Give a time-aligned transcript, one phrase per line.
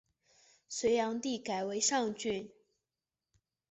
[0.67, 2.49] 隋炀帝改为上郡。